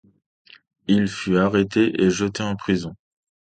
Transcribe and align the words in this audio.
Il 0.87 1.07
fut 1.07 1.37
arrêté 1.37 2.01
et 2.01 2.09
jeté 2.09 2.41
en 2.41 2.55
prison. 2.55 2.95